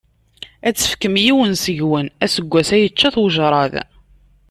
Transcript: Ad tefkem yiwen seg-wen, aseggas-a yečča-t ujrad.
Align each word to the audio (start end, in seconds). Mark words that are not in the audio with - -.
Ad 0.67 0.75
tefkem 0.75 1.15
yiwen 1.23 1.53
seg-wen, 1.63 2.07
aseggas-a 2.23 2.77
yečča-t 2.79 3.15
ujrad. 3.23 3.73